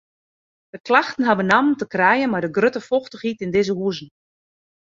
De 0.69 0.81
klachten 0.81 1.23
ha 1.25 1.35
benammen 1.39 1.77
te 1.79 1.87
krijen 1.93 2.29
mei 2.31 2.41
de 2.45 2.51
grutte 2.57 2.81
fochtichheid 2.89 3.43
yn 3.45 3.53
dizze 3.55 3.75
huzen. 3.81 4.09